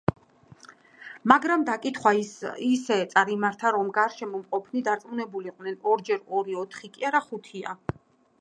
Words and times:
მაგრამ 1.31 1.65
დაკითხვა 1.67 2.13
ისე 2.21 2.97
წარმართა, 3.13 3.73
რომ 3.77 3.93
გარშემო 3.99 4.41
მყოფნი 4.47 4.83
დარწმუნებულიყვნენ: 4.89 5.81
ორჯერ 5.93 6.25
ორი 6.41 6.61
ოთხი 6.67 6.95
კი 6.97 7.11
არა 7.13 7.23
ხუთია. 7.29 7.81